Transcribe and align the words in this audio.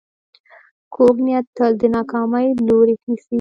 کوږ 0.93 1.15
نیت 1.25 1.45
تل 1.57 1.71
د 1.81 1.83
ناکامۍ 1.95 2.47
لوری 2.67 2.95
نیسي 3.07 3.27